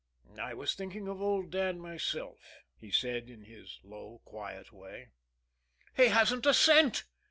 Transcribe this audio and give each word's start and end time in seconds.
"I 0.41 0.55
was 0.55 0.73
thinking 0.73 1.07
of 1.07 1.21
old 1.21 1.51
Dan 1.51 1.79
myself," 1.79 2.39
he 2.75 2.89
said, 2.89 3.29
in 3.29 3.43
his 3.43 3.79
low, 3.83 4.19
quiet 4.25 4.73
way. 4.73 5.09
"He 5.95 6.07
hasn't 6.07 6.47
a 6.47 6.55
cent!" 6.55 7.03